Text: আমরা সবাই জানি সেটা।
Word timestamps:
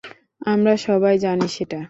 আমরা 0.45 0.73
সবাই 0.85 1.15
জানি 1.17 1.47
সেটা। 1.47 1.79